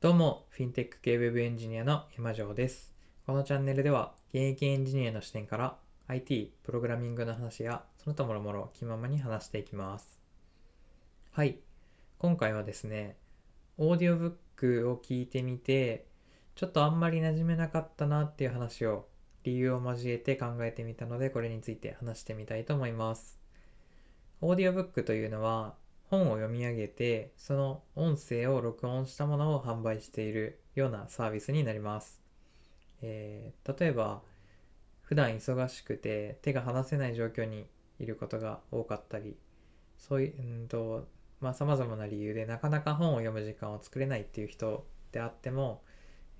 [0.00, 2.90] どうも、フィンテック系ウェブエンジニアの山城です。
[3.26, 5.76] このチャンネルでは、現役エンジニアの視点から
[6.06, 10.18] IT、プログラミングの話や、その他もろもろ気ままに話していきます。
[11.32, 11.58] はい。
[12.16, 13.18] 今回はですね、
[13.76, 16.06] オーディオブックを聞いてみて、
[16.54, 19.06] ちょっとあんまり馴染めなかったなっていう話を、
[19.44, 23.38] 理由を交えて考えてみたので、これについて話してみたいと思います。
[24.40, 25.74] オーディオブックというのは、
[26.10, 32.20] 本を読み上げてその音声を録音したものを販売しているようなサービスになります、
[33.02, 34.22] えー例えば
[35.02, 37.66] 普段忙しくて手が離せない状況に
[37.98, 39.36] いることが多かったり
[39.98, 41.08] そういううんと
[41.40, 45.82] まあさまざまな理由でなかなか本を読む時間を作れないっていう人であっても、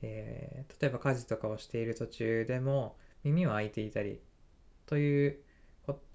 [0.03, 4.21] えー例えば家事とかをしている途中でも耳は開いていたり
[4.87, 5.39] という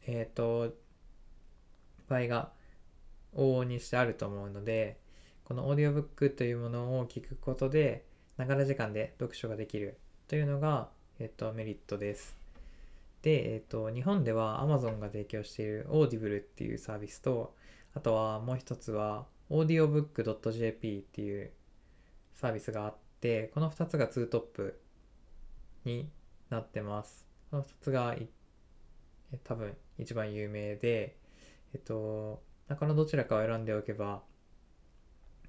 [0.08, 0.74] えっ、と
[2.08, 2.52] 場合が
[3.36, 4.98] 往々にしてあると思うので
[5.44, 8.06] このオーディオブックというものを聞くことで
[8.38, 9.98] ながら時間で読書ができる
[10.28, 12.36] というのが、えっと、メリットです。
[13.22, 17.56] で、えっと、日本では Amazon が提供している Audible っていうサービスと
[17.94, 21.52] あとはもう一つは audiobook.jp っていう
[22.34, 24.80] サービスがあってこの2つが2トップ
[25.86, 26.10] に
[26.50, 27.26] なってます。
[27.52, 28.16] この2つが
[29.44, 31.16] 多分一番有名で
[31.74, 32.42] えっと
[32.74, 34.24] このどちらかを選んでおけば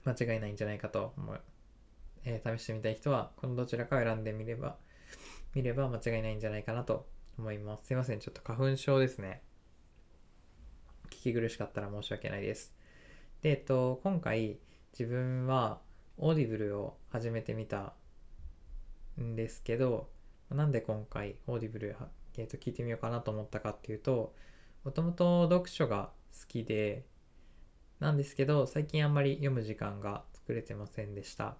[0.04, 1.40] 間違いないんじゃないかと思う、
[2.24, 4.76] えー試してみたい人はこのどちらかを選んでみれば
[5.54, 7.06] 見れば間違いないんじゃないかなと
[7.38, 7.86] 思います。
[7.86, 8.20] すいません。
[8.20, 9.42] ちょっと花粉症ですね。
[11.08, 12.74] 聞き苦しかったら申し訳ないです。
[13.40, 14.58] でえっと今回
[14.92, 15.80] 自分は
[16.18, 17.94] Audible を始めてみた
[19.18, 20.10] んですけど
[20.50, 21.96] なんで今回 Audible、
[22.36, 24.34] えっと聞いてみようかなと思ったかっていうと
[24.84, 26.10] もともと読書が好
[26.46, 27.04] きで
[28.00, 31.56] なんですけど最近あんまり読む時間が作れてませんでした。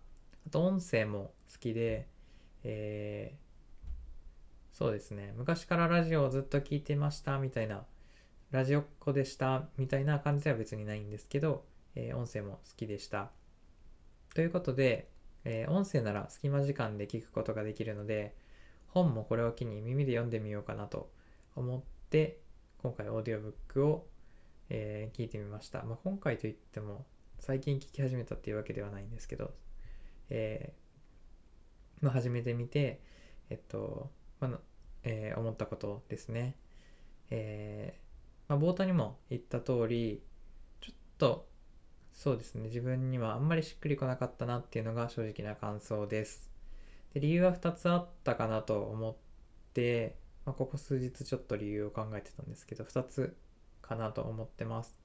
[0.47, 2.09] あと音声も好きで
[2.63, 3.47] えー
[4.73, 5.33] そうですね。
[5.39, 7.87] 昔からラジオをずっと聞いてましたみたいな
[8.51, 11.65] ラジオっ子でしたみたいな感じでは別にないんですけど、
[11.95, 13.31] えー音声も好きでした。
[14.35, 15.09] ということで、
[15.45, 18.35] えー音声なら隙間時間で聞くことができるので
[18.89, 21.11] 本もこれを機に耳で読んでみようかなと
[21.55, 22.41] 思って
[22.83, 24.07] 今回オーディオブックを、
[24.69, 27.07] えー聞いてみました、まあ、今回といっても
[27.39, 29.55] 最近聞き始めたっていうわけではないんですけど、
[30.31, 33.01] えーまあ、始めてみて
[33.49, 34.11] えっと、
[34.41, 34.59] まあ
[35.05, 36.57] えー思ったことですね、
[37.31, 40.23] えーまあ、冒頭にも言った通り
[40.81, 41.49] ちょっと
[42.13, 46.51] そうですね自分にはあんまりしっくりこなかったなっていうのが正直な感想です。
[47.13, 49.17] で理由は2つあったかなと思っ
[49.75, 50.17] て
[50.47, 53.37] まあ、ここ数日ちょっと理由を考えてたんですけど2つ
[53.89, 54.97] かなと思ってます。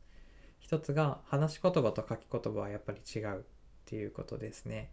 [0.60, 3.44] 一つが話し言葉と書き言葉はやっぱり違うっ
[3.86, 4.92] ていうことですね。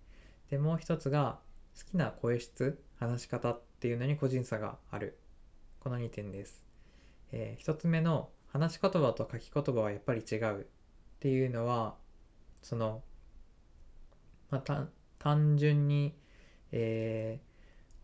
[0.51, 1.39] でもう一つが
[1.79, 5.19] 好きな声質話し方っていうのに個人差がある。
[5.81, 6.65] この2点です、
[7.33, 10.65] えー一つ目の話し言葉と書き言葉はやっぱり違うっ
[11.21, 11.95] ていうのは
[12.63, 13.03] その、
[14.51, 16.15] まあ、単単純に、
[16.73, 17.49] えー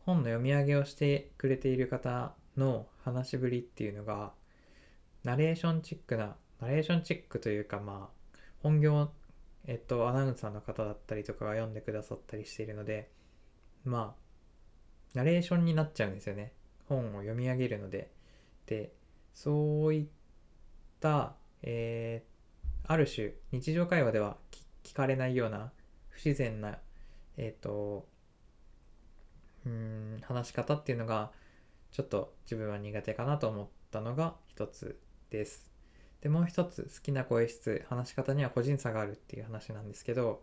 [0.04, 4.32] 本の読み上げをしてくれている方の話しぶりっていうのが
[5.24, 9.10] ナレーションチックなナレーションチックというかまあ本業
[9.66, 13.10] えっとアナウンサーの方だったりとかが読んでくださったりしているので
[13.84, 14.24] まあ
[15.14, 16.52] ナレーションになっちゃうんですよね。
[16.88, 18.10] 本を読み上げるので。
[18.66, 18.92] で
[19.32, 20.06] そういっ
[21.00, 22.34] た、えー
[22.86, 24.36] ある種日常会話では
[24.82, 25.72] 聞かれないような
[26.10, 26.78] 不自然な
[27.36, 28.06] えっ、と
[29.64, 31.32] うん話し方っていうのが
[31.90, 35.00] ちょっと自分は苦手かなと思ったのが一つ
[35.34, 35.68] です。
[36.20, 40.42] でもう一つ好きな声質話し方には個人差があるっていう話なんですけど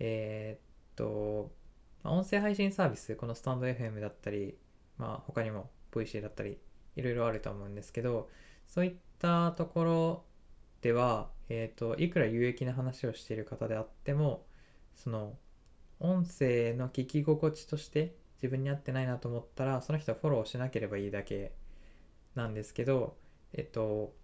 [0.00, 0.62] えー
[0.92, 1.50] っと
[2.02, 4.58] ま音声配信サービスこのスタンド FM だったり
[4.98, 6.58] まあ他にも VC だったり
[6.96, 8.28] いろいろあると思うんですけど
[8.66, 10.24] そういったところ
[10.82, 14.44] では、えーっといくら有益な話をしている方であっても
[14.96, 15.38] その
[16.00, 21.52] 音声の聞き心地として自分に合ってないなと思ったらその人はフォローしなければいいだけ
[22.34, 23.16] なんですけど
[23.52, 24.14] えっと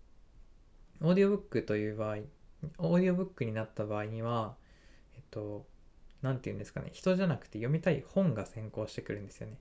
[1.02, 2.16] オーディオブックという場合
[2.78, 4.56] オーディオブックになった場合には
[5.14, 5.66] えっと
[6.22, 9.58] 何て言うんですかね人じゃなくて読みたい本が先行してくるんですよね。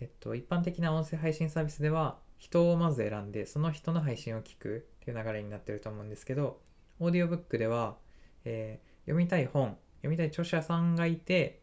[0.00, 6.60] えっと一般的な音声配信サービスでは人をまず選んでその人の配信を聞くっていう流れになってると思うんですけど
[7.00, 7.96] オーディオブックでは、
[8.44, 11.62] えー読みたい本読みたい著者さんがいて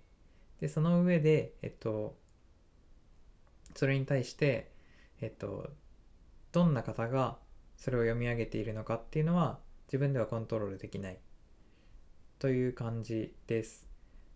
[0.62, 2.16] でその上でえっと
[3.76, 4.72] それに対して
[5.22, 5.70] えっと
[6.52, 7.38] どんな方が
[7.78, 11.18] それを読み上げているのかっていうのは自分ではコントロールできない
[12.40, 13.88] という感じです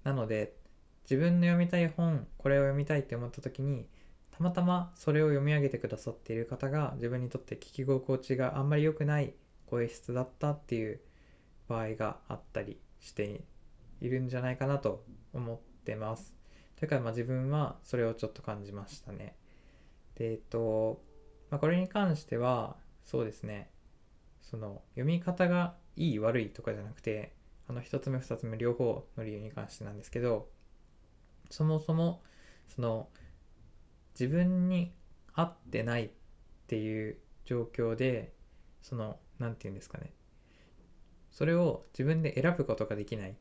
[0.03, 0.53] なので
[1.03, 3.87] 自分の読みたい本これを読みたいって思った時に
[4.31, 9.33] たまたまそれを読み上げてくださっている方が自分にとって聞き心地があんまり良くない
[9.65, 10.99] 声質だったっていう
[11.67, 13.41] 場合があったりして
[14.01, 15.03] いるんじゃないかなと
[15.33, 16.35] 思ってます。
[16.77, 19.35] というか、まあ、自分はそれをちょっと感じましたね。
[20.15, 21.01] で、えっと、
[21.49, 23.71] まあ、これに関しては、そうですね、
[24.41, 27.33] その読み方がいい悪いとかじゃなくて、
[27.69, 30.49] あの1つ目2つ目両方の理由に関してなんですけど、
[31.49, 32.21] そもそも、
[32.67, 33.07] その、
[34.19, 34.91] 自分に
[35.33, 36.09] 合ってないっ
[36.67, 38.33] ていう状況で、
[38.81, 40.11] その、何て言うんですかね。
[41.31, 43.37] それを自分で選ぶことができない。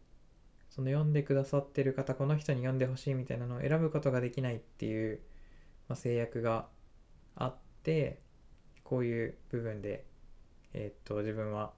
[0.71, 5.21] その読んでくださってる方、この人に読んでほしいみたいなのを選ぶことができないっていう、
[5.89, 6.69] まあ、制約が
[7.35, 8.21] あって、
[8.89, 10.05] こういう部分で、
[10.73, 11.73] えー、っと、自分は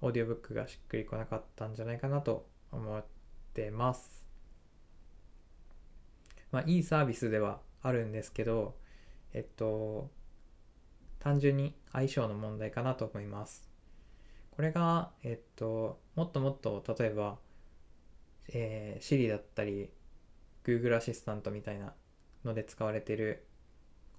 [0.00, 3.04] オーディオブックがしっくりこなかったんじゃないかなと思っ
[3.54, 4.26] てます。
[6.50, 8.74] まあ、いいサービスではあるんですけど、
[9.34, 10.10] えっと、
[11.20, 13.70] 単純に相性の問題かなと思います。
[14.50, 17.38] これが、えっと、もっともっと、例えば、
[18.48, 19.92] えー、Siri だったり、
[20.64, 21.94] Google アシスタントみたいな
[22.44, 23.46] ので使われている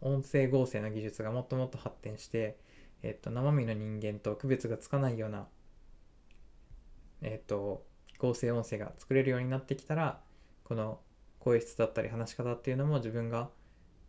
[0.01, 2.57] 音声合成の技術がもっともっと発展して、
[3.03, 5.47] えっと、生身の人間と区別がつかないような、
[7.21, 7.85] えっと、
[8.17, 10.21] 合成音声が作れるようになってきたら、
[10.63, 10.99] この
[11.39, 13.49] 声質だったり話し方っていうのも自分が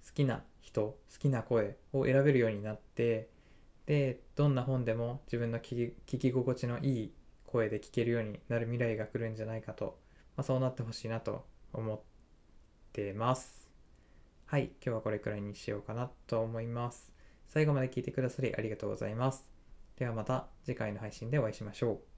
[0.06, 3.28] 好きな人好きな声を選べるようになって
[3.86, 7.12] でどんな本でも自分の聞き心地のいい
[7.46, 9.98] 声で聞けるようになる未来が来るんじゃないかと、
[10.36, 12.00] まあ、そうなってほしいなと思っ
[12.92, 13.59] てます。
[14.50, 17.12] はい今日はこれくらいにしようかなと思います。
[17.46, 19.48] 最後まで聞いてくださりありがとうございます。
[19.96, 22.09] ではまた次回の配信でお会いしましょう。